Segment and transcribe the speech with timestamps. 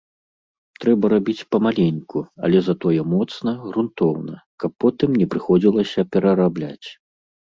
[0.83, 6.87] Трэба рабіць памаленьку, але затое моцна, грунтоўна, каб потым не прыходзілася перарабляць.